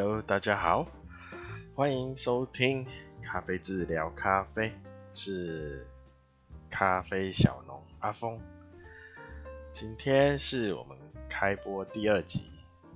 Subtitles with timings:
[0.00, 0.86] Hello，大家好，
[1.74, 2.86] 欢迎收听
[3.20, 4.72] 咖啡志聊咖啡，
[5.12, 5.84] 是
[6.70, 8.40] 咖啡小农阿峰。
[9.72, 10.96] 今天是我们
[11.28, 12.48] 开播第二集，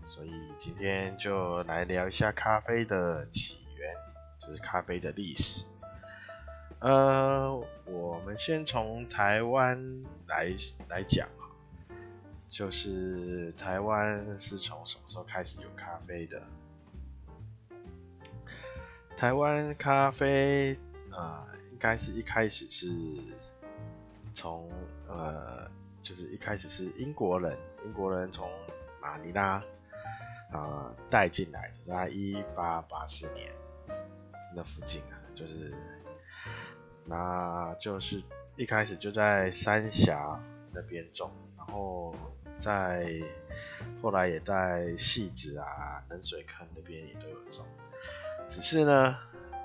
[0.04, 3.92] 所以今天就来聊一下咖啡的起源，
[4.38, 5.64] 就是咖啡的历史。
[6.78, 7.52] 呃，
[7.84, 10.55] 我们先从台湾来
[10.88, 11.28] 来讲。
[12.48, 16.41] 就是台湾是从什么时候开始有咖啡的？
[19.22, 20.74] 台湾咖啡
[21.12, 22.92] 啊、呃，应该是一开始是
[24.34, 24.68] 从
[25.06, 25.70] 呃，
[26.02, 28.50] 就是一开始是英国人，英国人从
[29.00, 29.62] 马尼拉
[30.50, 33.52] 啊带进来的，在一八八四年
[34.56, 35.72] 那附近啊，就是
[37.04, 38.20] 那就是
[38.56, 42.12] 一开始就在三峡那边种，然后。
[42.58, 43.20] 在
[44.00, 47.66] 后来也在戏子啊、冷水坑那边也都有种，
[48.53, 49.17] 只是呢，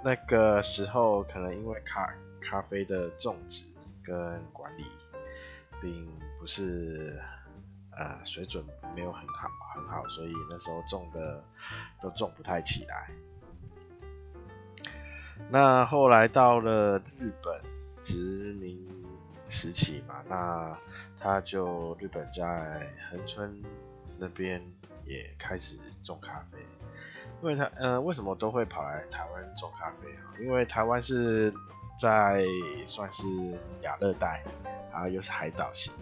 [0.01, 3.65] 那个时候可能因为咖咖啡的种植
[4.01, 4.85] 跟管理，
[5.81, 7.21] 并不是
[7.91, 8.63] 呃水准
[8.95, 11.43] 没有很好很好，所以那时候种的
[12.01, 13.09] 都种不太起来。
[15.49, 17.61] 那后来到了日本
[18.01, 18.87] 殖民
[19.49, 20.77] 时期嘛，那。
[21.19, 23.59] 他就日本在恒春
[24.19, 24.61] 那边
[25.03, 26.59] 也开始种咖啡，
[27.41, 30.33] 因为他呃为什么都会跑来台湾种咖啡啊？
[30.39, 31.53] 因为台湾是
[31.99, 32.45] 在
[32.85, 33.25] 算是
[33.81, 34.43] 亚热带，
[34.91, 35.93] 然后又是海岛型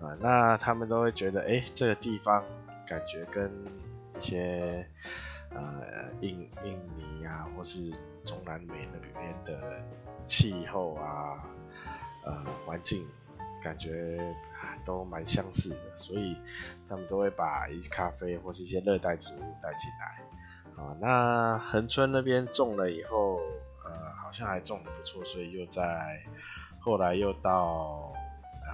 [0.00, 2.44] 啊、那他们都会觉得哎、这个地方
[2.88, 3.50] 感觉跟
[4.18, 4.86] 一些
[5.50, 7.90] 呃印印尼啊或是
[8.24, 9.80] 中南美那边的
[10.26, 11.44] 气候啊
[12.24, 13.06] 呃环境。
[13.62, 14.18] 感觉
[14.84, 16.36] 都蛮相似的，所以
[16.88, 20.20] 他们都会把一些咖啡或是一些热带植物带进来。
[20.76, 23.40] 啊，那恒春那边种了以后，
[23.84, 23.90] 呃，
[24.22, 26.22] 好像还种的不错，所以又在
[26.80, 28.12] 后来又到
[28.66, 28.72] 呃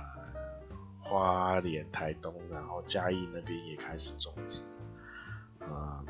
[1.00, 4.62] 花莲、台东，然后嘉义那边也开始种植。
[5.60, 6.04] 啊，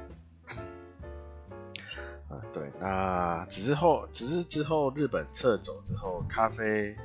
[2.28, 6.96] 啊，对，那只是后，只是之后日本撤走之后，咖啡。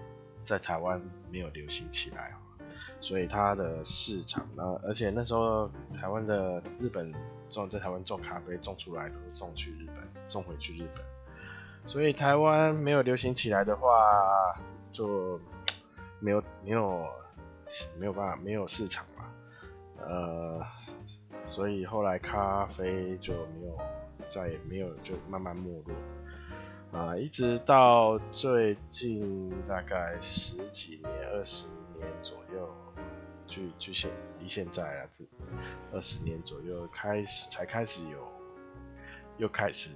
[0.46, 1.02] 在台湾
[1.32, 2.36] 没有流行起来，
[3.03, 7.14] 所以它的市场呢，而且那时候台湾的日本
[7.50, 11.03] 种在台湾种咖啡种出来都送去日本，送回去日本，
[11.86, 14.58] 所以台湾没有流行起来的话，
[14.94, 15.38] 就
[16.22, 17.06] 没有没有
[18.00, 19.25] 没有办法没有市场嘛，
[20.08, 20.62] 呃，
[21.46, 23.78] 所以后来咖啡就没有
[24.30, 25.94] 再也没有就慢慢没落。
[26.97, 31.66] 啊，一直到最近大概十几年、二十
[31.97, 32.70] 年左右，
[33.53, 34.09] 去去现
[34.40, 35.24] 离现在啊，这
[35.91, 38.28] 二十年左右开始才开始有，
[39.38, 39.91] 又开始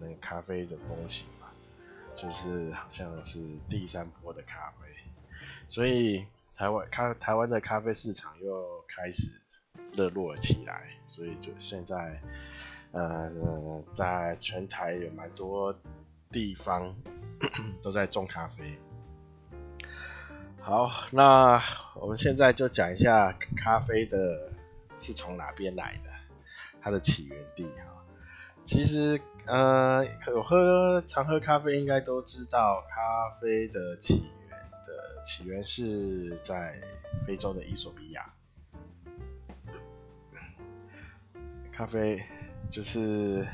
[0.00, 1.46] 那个咖啡的风行嘛，
[2.16, 4.88] 就是好像是第三波的咖啡，
[5.68, 9.30] 所以台湾咖台湾的咖啡市场又开始
[9.92, 12.20] 热络了起来，所以就现在
[12.92, 15.74] 呃在全台有蛮多。
[16.28, 16.92] 地方
[17.84, 18.76] 都在种咖啡。
[20.66, 21.62] 好，那
[21.94, 24.50] 我们现在就讲一下咖啡的
[24.98, 26.10] 是从哪边来的，
[26.82, 28.04] 它的起源地哈。
[28.64, 36.80] 其实，呃，有喝常喝咖啡应该都知道，咖啡的起源的起源是在
[37.24, 38.28] 非洲的伊索比亚。
[41.70, 42.20] 咖啡
[42.72, 43.46] 就是。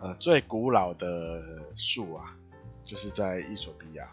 [0.00, 1.42] 呃，最古老的
[1.74, 2.36] 树啊，
[2.84, 4.06] 就是在伊索比亚。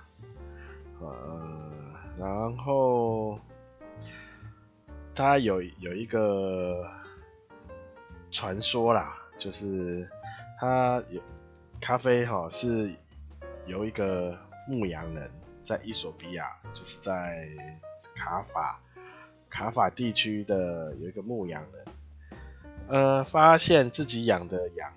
[1.00, 1.85] 呃，
[2.18, 3.40] 然后
[5.14, 6.90] 它有有一个
[8.32, 10.10] 传说啦，就是
[10.60, 11.22] 它有
[11.82, 12.94] 咖啡哈，是
[13.66, 14.38] 有一个
[14.68, 15.30] 牧羊人
[15.64, 17.48] 在伊索比亚，就是在
[18.16, 18.82] 卡法
[19.50, 21.86] 卡法地区的有一个牧羊人，
[22.88, 24.94] 呃，发现自己养的羊。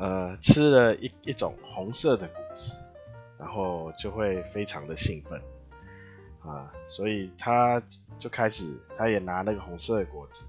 [0.00, 2.76] 呃，吃了一一种红色的果实，
[3.36, 5.42] 然后就会非常的兴奋
[6.48, 7.82] 啊，所以他
[8.18, 10.46] 就开始，他也拿那个红色的果子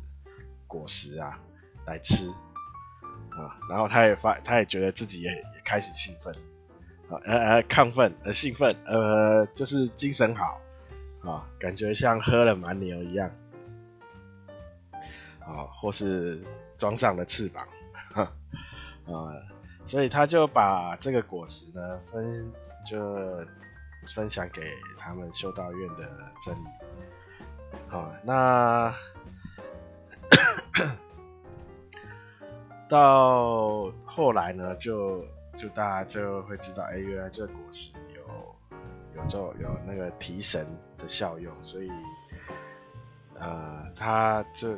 [0.65, 1.37] 果实啊
[1.85, 2.29] 来吃
[3.31, 6.33] 啊，然后他也发，他也觉得自己也也开始兴奋，
[7.09, 10.61] 啊呃呃亢奋呃兴奋呃就是精神好
[11.21, 13.29] 啊，感觉像喝了蛮牛一样
[15.41, 16.41] 啊，或是
[16.77, 17.67] 装上了翅膀。
[19.11, 19.33] 啊、
[19.85, 22.51] 所以他就把这个果实呢分
[22.87, 23.43] 就
[24.15, 24.61] 分享给
[24.97, 26.67] 他们修道院的真理。
[27.87, 28.93] 好、那
[32.89, 35.23] 到后来呢，就
[35.55, 38.55] 就大家就会知道，哎、原来这果实有
[39.15, 40.65] 有这有那个提神
[40.97, 41.91] 的效用，所以
[43.35, 44.75] 呃，他就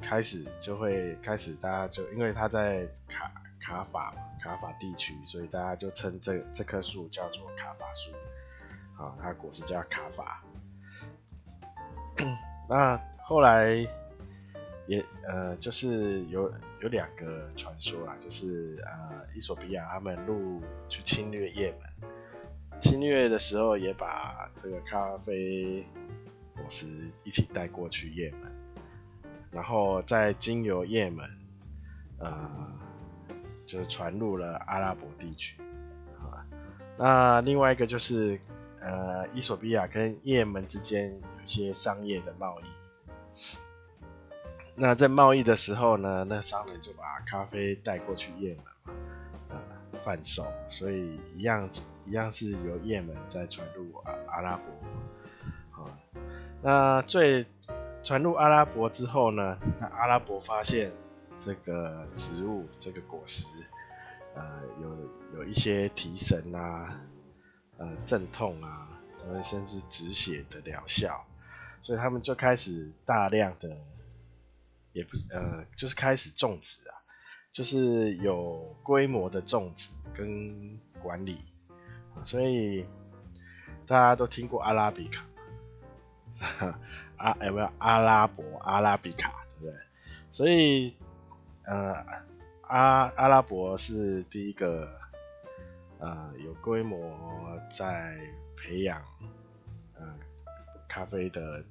[0.00, 3.30] 开始就会开始大家就因为他在卡
[3.60, 4.12] 卡法
[4.42, 8.10] 卡法地区，所以大家就称这这棵树叫做卡法树，
[8.96, 10.42] 啊，它果实叫卡法。
[12.68, 13.86] 那后来
[14.86, 25.86] 也呃，就是有有两个传说啦，就是呃，伊索比亚他们入去侵略也门，侵略的时候也把这个咖啡
[26.54, 26.86] 果实
[27.24, 28.40] 一起带过去也门，
[29.50, 31.28] 然后再经由也门，
[32.18, 32.50] 呃，
[33.64, 35.56] 就传入了阿拉伯地区
[36.20, 36.44] 啊。
[36.98, 38.38] 那另外一个就是
[38.82, 41.20] 呃，伊索比亚跟也门之间。
[41.44, 42.64] 一些商业的贸易，
[44.76, 48.92] 那在贸易的时候呢，那商人就把咖啡带过去也门嘛，
[49.48, 49.58] 呃，
[50.04, 51.68] 贩售，所以一样
[52.06, 55.98] 一样是由也门再传入阿阿拉伯，啊，
[56.62, 57.44] 那最
[58.04, 60.92] 传入阿拉伯之后呢，那阿拉伯发现
[61.36, 63.48] 这个植物这个果实，
[64.36, 67.00] 呃，有有一些提神啊，
[67.82, 68.88] 呃，镇痛啊，
[69.42, 71.26] 甚至止血的疗效。
[71.82, 73.76] 所以他们就开始大量的，
[74.92, 76.94] 也不是呃，就是开始种植啊，
[77.52, 81.44] 就是有规模的种植跟管理，
[82.22, 82.86] 所以
[83.84, 85.24] 大家都听过阿拉比卡，
[87.16, 89.84] 阿 有没有阿拉伯阿拉比卡，对不对？
[90.30, 90.94] 所以
[91.64, 91.96] 呃
[92.62, 94.88] 阿阿拉伯是第一个
[96.02, 96.98] 呃有规模
[97.70, 98.18] 在
[98.54, 99.02] 培养。
[100.88, 101.64] 咖啡的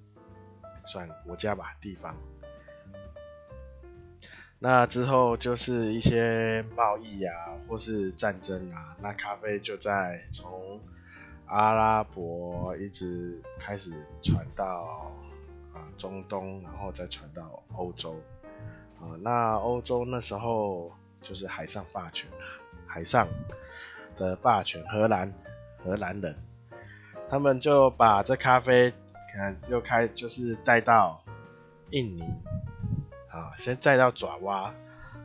[0.88, 2.16] 算国家吧，地方。
[4.58, 7.36] 那之后就是一些贸易啊，
[7.68, 10.82] 或是战争啊，那咖啡就在从
[11.46, 13.94] 阿拉伯一直开始
[14.24, 15.12] 传到
[15.72, 18.20] 啊中东，然后再传到欧洲。
[19.00, 20.92] 啊，那欧洲那时候
[21.22, 22.28] 就是海上霸权，
[22.88, 23.28] 海上
[24.22, 25.34] 的霸权，荷兰，
[25.84, 26.36] 荷兰人，
[27.30, 28.94] 他们就把这咖啡。
[29.34, 31.24] 看，又开就是带到
[31.92, 32.22] 印尼，
[33.30, 34.74] 啊，先带到爪哇，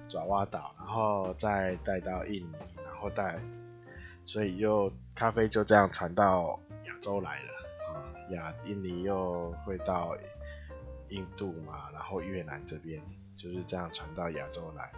[0.09, 3.41] 爪哇岛，然后再带到印尼，然后带，
[4.25, 7.53] 所以又咖啡就这样传到亚洲来了，
[7.91, 10.17] 啊，亚印尼又会到
[11.09, 13.03] 印度嘛，然后越南这边
[13.37, 14.89] 就是这样传到亚洲来，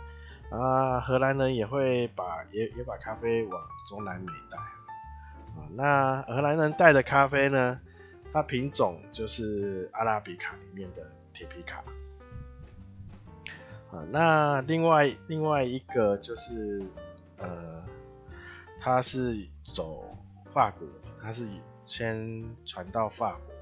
[0.50, 7.78] 啊，荷兰人也会把也也把咖啡往中南美带，啊，那荷兰人带的咖啡呢？
[8.30, 11.82] 它品种就是阿拉比卡里面的铁皮卡，
[13.90, 16.82] 啊，那另外另外一个就是
[17.38, 17.82] 呃，
[18.82, 20.14] 它是走
[20.52, 20.86] 法国，
[21.22, 21.48] 它是
[21.86, 23.54] 先传到法国，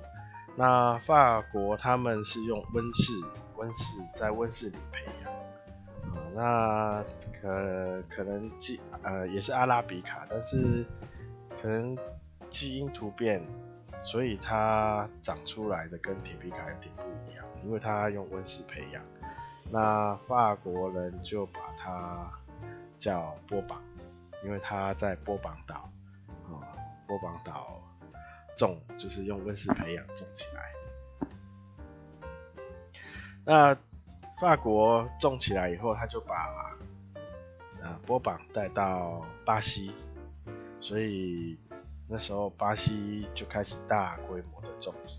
[0.57, 3.13] 那法国他们是用温室
[3.57, 3.85] 温室
[4.15, 5.26] 在温室里培养，
[6.37, 7.03] 那
[7.41, 10.85] 可可能基呃也是阿拉比卡，但是
[11.61, 11.97] 可能
[12.51, 13.43] 基因突变。
[14.03, 19.03] 所以它长出来的跟铁皮卡有点不一样，因为它用温室培养。
[19.73, 22.31] 那法国人就把它
[22.99, 23.83] 叫波榜，
[24.45, 25.91] 因为它在波榜岛
[26.45, 26.77] 啊，
[27.09, 27.81] 波榜岛
[28.57, 30.63] 种就是用温室培养种起来。
[33.45, 33.77] 那
[34.41, 36.35] 法国种起来以后，他就把
[37.83, 39.93] 啊波榜带到巴西，
[40.81, 41.59] 所以。
[42.09, 45.19] 那时候巴西就开始大规模的种植，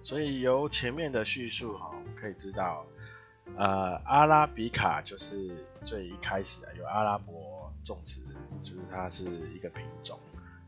[0.00, 2.86] 所以由前面的叙述哈，我们可以知道，
[3.56, 8.20] 呃，阿拉比卡就是最一开始的，由阿拉伯种植，
[8.62, 10.16] 就是它是一个品种。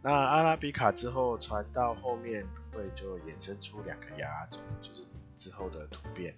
[0.02, 5.04] 那阿拉比卡之后传到后面会就衍生出两个亚种，就是
[5.36, 6.34] 之后的突变，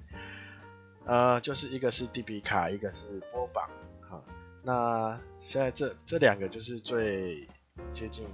[1.07, 3.71] 呃，就是一个是蒂比卡，一个是波榜，
[4.11, 4.23] 哈。
[4.63, 7.49] 那现在这这两个就是最。
[7.93, 8.27] 接近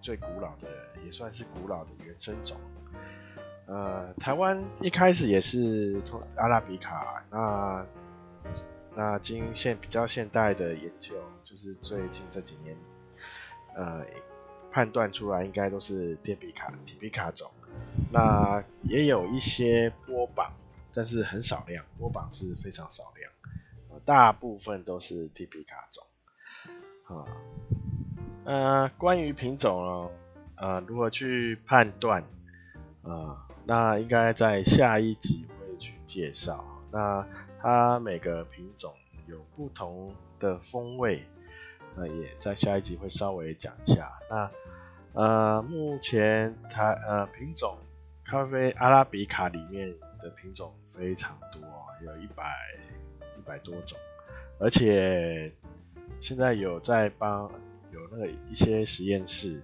[0.00, 0.66] 最古老的，
[1.04, 2.56] 也算是古老的原生种。
[3.66, 6.00] 呃，台湾一开始也是
[6.36, 7.86] 阿拉比卡，那
[8.94, 12.74] 那经现比较现代的研究，就是最近这几年，
[13.76, 14.02] 呃，
[14.70, 17.50] 判断出来应该都是电比卡、蒂比卡种。
[18.10, 20.50] 那也有一些波榜，
[20.94, 23.30] 但是很少量，波榜是非常少量，
[23.90, 26.04] 呃大部分都是蒂比卡种。
[27.04, 27.26] 啊。
[28.44, 30.10] 呃，关于品种呢，
[30.56, 32.22] 呃，如何去判断，
[33.02, 36.62] 呃，那应该在下一集会去介绍。
[36.92, 37.26] 那
[37.58, 38.92] 它每个品种
[39.26, 41.24] 有不同的风味，
[41.96, 44.12] 那也在下一集会稍微讲一下。
[44.28, 44.50] 那
[45.14, 47.78] 呃，目前它呃品种
[48.26, 49.88] 咖啡阿拉比卡里面
[50.20, 51.60] 的品种非常多，
[52.04, 52.44] 有一百
[53.38, 53.98] 一百多种，
[54.58, 55.52] 而且
[56.20, 57.50] 现在有在帮
[57.92, 59.60] 有那个一些实验室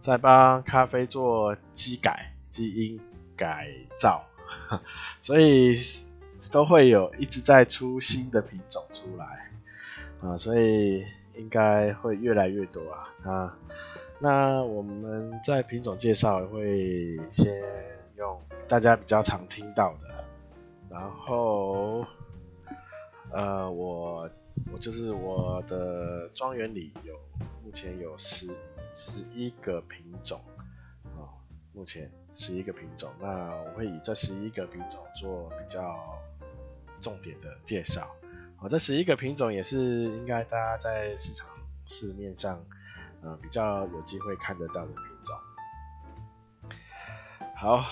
[0.00, 3.00] 在帮咖啡做基改基因
[3.36, 4.24] 改造，
[5.22, 5.80] 所以。
[6.50, 9.48] 都会有一直在出新的品种出来
[10.20, 11.04] 啊，所以
[11.36, 13.14] 应该会越来越多啊。
[13.22, 13.56] 啊，
[14.18, 17.62] 那我们在品种介绍会先
[18.16, 20.11] 用大家比较常听到的，
[20.92, 22.06] 然后
[23.32, 24.28] 呃，我
[24.70, 27.18] 我就是我的庄园里有
[27.64, 28.46] 目前有十
[28.94, 30.38] 十一个品种
[31.16, 31.32] 啊，
[31.72, 35.96] 目前十一个品种，那我会以这十一个品种做比较。
[37.00, 38.06] 重点的介绍，
[38.56, 41.48] 好，这十一个品种也是应该大家在市场
[41.84, 42.64] 市面上，
[43.22, 45.36] 呃，比较有机会看得到的品种。
[47.56, 47.84] 好，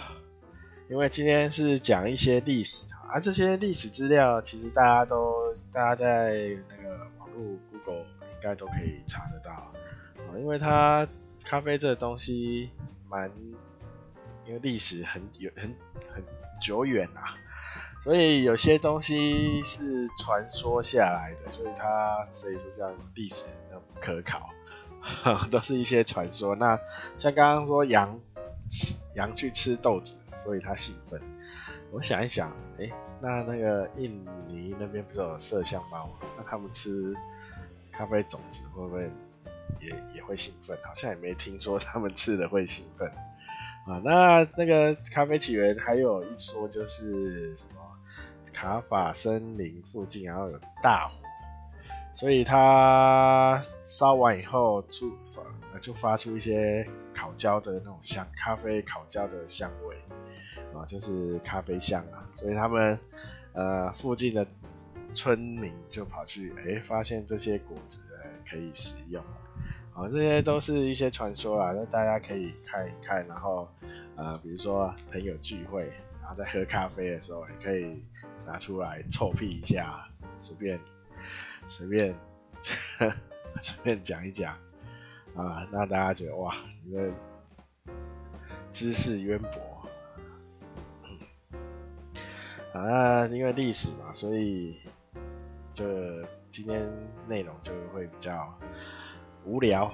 [0.91, 9.71] 因为今天是讲一些历史啊，这些历史资料其实大家都大家在那个网络 Google 应该都可以查得到啊，
[10.37, 11.07] 因为它
[11.45, 12.71] 咖啡这个东西
[13.09, 13.31] 蛮，
[14.45, 15.73] 因为历史很有很
[16.13, 16.25] 很
[16.61, 17.39] 久远啊。
[18.03, 24.51] 所以有些东西是传说下来的，所以它所以说叫历史不可考，
[25.53, 26.57] 都是一些传说。
[26.57, 26.81] 那
[27.17, 28.19] 像刚刚说羊
[29.15, 31.21] 羊去吃豆子，所以它兴奋。
[31.93, 36.15] 我想一想，哎、那那个印尼那边不是有麝香猫吗？
[36.37, 37.15] 那他们吃
[37.93, 39.11] 咖啡种子会不会
[39.81, 40.77] 也也会兴奋？
[40.83, 43.09] 好像也没听说他们吃的会兴奋。
[43.87, 47.81] 啊，那那个咖啡起源还有一说就是什么？
[48.53, 51.15] 卡法森林附近，然后有大火，
[52.15, 55.11] 所以它烧完以后出
[55.81, 59.90] 就发出一些烤焦的那种香，咖啡烤焦的香味
[60.81, 62.27] 啊，就是咖啡香啊。
[62.35, 62.99] 所以他们
[63.53, 64.47] 呃附近的
[65.15, 68.01] 村民就跑去哎、发现这些果子
[68.49, 69.23] 可以食用
[69.95, 73.69] 啊，这些都是一些传说啊，那大家可以看一看，然后
[74.17, 78.03] 呃比如说朋友聚会，然后在喝咖啡的时候也可以。
[78.47, 80.09] 拿出来臭屁一下，
[80.41, 80.81] 随便
[81.69, 82.13] 随便
[83.63, 84.55] 随便讲一讲
[85.37, 87.13] 啊，让大家觉得哇，你的
[88.73, 89.70] 知识渊博。
[92.73, 94.79] 啊，因为历史嘛，所以
[95.75, 95.85] 就
[96.51, 96.91] 今天
[97.29, 98.59] 内容就会比较
[99.45, 99.93] 无聊，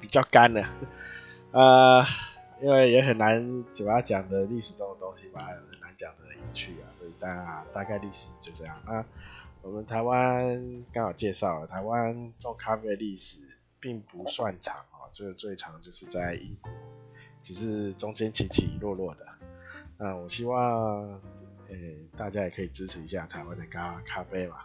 [0.00, 0.68] 比较干了。
[1.52, 2.06] 啊，
[2.60, 5.48] 因为也很难主要讲的历史中的东西吧。
[5.98, 8.78] 讲的有趣啊，所以大家大概历史就这样。
[8.84, 9.02] 那
[9.62, 13.38] 我们台湾刚好介绍了台湾种咖啡的历史
[13.80, 16.70] 并不算长哦，就是最长就是在英国，
[17.40, 19.26] 只是中间起起落落的。
[19.96, 21.18] 那我希望，
[22.16, 24.56] 大家也可以支持一下台湾的咖咖啡嘛，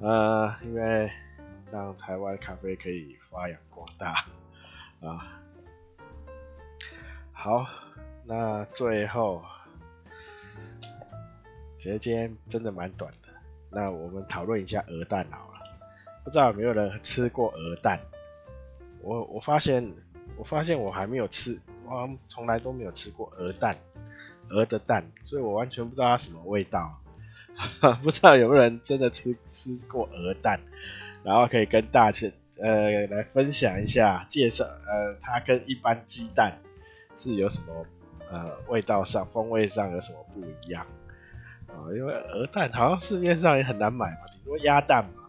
[0.00, 1.10] 呃，因为
[1.70, 4.24] 让台湾咖啡可以发扬光大
[5.00, 5.40] 啊。
[7.32, 7.66] 好，
[8.24, 9.42] 那最后。
[11.78, 13.28] 觉得今天真的蛮短的，
[13.70, 15.60] 那我们讨论一下鹅蛋好了。
[16.24, 18.00] 不知道有没有人吃过鹅蛋？
[19.02, 19.94] 我我发现
[20.36, 23.76] 我发现我还没有吃，我从来都没有吃过鹅蛋，
[24.50, 27.00] 鹅的蛋，所以我完全不知道它什么味道。
[28.02, 30.60] 不知道有没有人真的吃吃过鹅蛋，
[31.22, 36.58] 然后可以跟大家呃来分享一下，介绍呃它跟一般鸡蛋
[37.16, 37.86] 是有什么
[38.30, 40.86] 呃味道上、风味上有什么不一样？
[41.68, 45.24] 啊，因为鹅蛋好像市面上也很难买嘛，顶多鸭蛋嘛，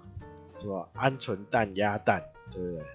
[0.59, 2.21] 什么鹌鹑蛋、鸭蛋，
[2.51, 2.85] 对不对？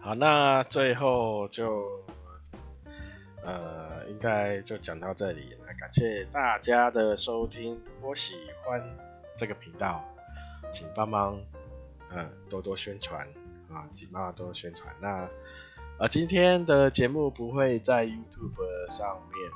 [0.00, 1.84] 好，那最后就
[3.44, 7.80] 呃，应该就讲到这里了，感谢大家的收听。
[8.00, 8.34] 如果喜
[8.64, 8.82] 欢
[9.36, 10.04] 这个频道，
[10.72, 11.40] 请帮忙
[12.10, 13.26] 嗯多多宣传
[13.70, 14.94] 啊，请帮忙多多宣传。
[15.00, 15.28] 那
[15.98, 19.50] 呃，今天的节目不会在 YouTube 上面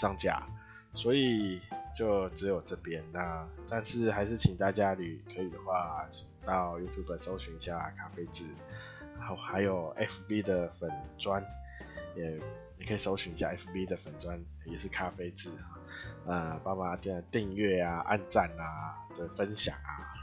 [0.00, 0.46] 上架。
[0.94, 1.60] 所以
[1.94, 8.46] 就只有这边，那但是还是请大家，如可以的话，请到 YouTube 搜寻一下咖啡志，
[9.18, 11.44] 然后还有 FB 的粉砖，
[12.16, 12.40] 也
[12.78, 15.76] 你可以搜寻一下 FB 的粉砖，也是咖啡字啊，
[16.26, 20.14] 呃，帮忙点订阅啊、按赞啊的分享啊，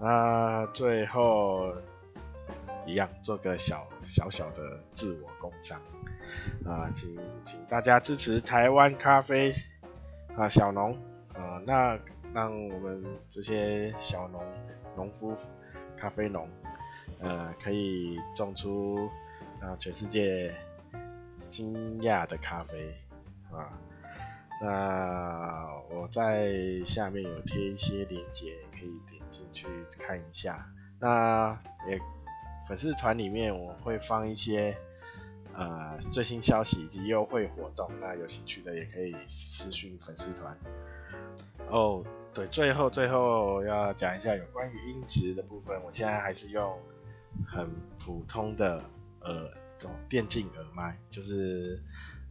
[0.00, 1.74] 那最后
[2.86, 5.80] 一样做个小小小的自我工商。
[6.66, 9.54] 啊，请请大家支持台湾咖啡
[10.36, 10.92] 啊，小农
[11.32, 11.98] 啊，那
[12.34, 14.42] 让我们这些小农
[14.96, 15.34] 农夫、
[15.96, 16.48] 咖啡农，
[17.20, 19.08] 呃，可以种出
[19.60, 20.54] 啊全世界
[21.48, 22.94] 惊讶的咖啡，
[23.50, 23.72] 啊。
[24.58, 26.50] 那我在
[26.86, 29.66] 下面有贴一些链接，可以点进去
[29.98, 30.66] 看一下。
[30.98, 32.00] 那也
[32.66, 34.74] 粉丝团里面我会放一些
[35.52, 40.56] 呃最新消息以及优惠活动，那有兴趣的也可以私讯粉丝团。
[41.68, 46.78] 哦，对，最后最后要讲一下有关于音质的部分，我现在还是用
[47.46, 48.82] 很普通的
[49.20, 51.80] 呃种电竞耳麦，就是。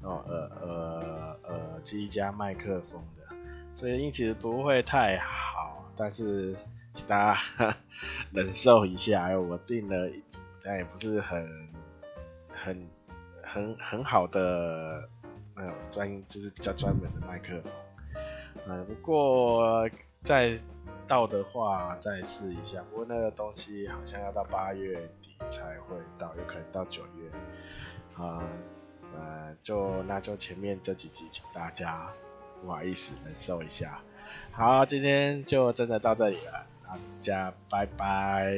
[0.02, 3.36] 哦，呃呃耳机加麦克风的，
[3.74, 6.56] 所以音质不会太好，但是
[6.94, 7.76] 请大家
[8.32, 9.30] 忍受一下。
[9.40, 11.70] 我订了一组，但也不是很
[12.50, 12.88] 很
[13.42, 15.10] 很很好的
[15.56, 17.72] 那种专，就是比较专门的麦克风。
[18.68, 19.90] 嗯，不过
[20.24, 20.60] 再
[21.08, 22.84] 到的话再试一下。
[22.92, 25.10] 不过那个东西好像要到八月
[25.50, 27.30] 才会到，有可能到九月。
[28.18, 28.42] 啊、
[29.14, 32.10] 呃，就那就前面这几集，请大家
[32.62, 34.02] 不好意思忍受一下。
[34.52, 38.56] 好，今天就真的到这里了，大家拜拜。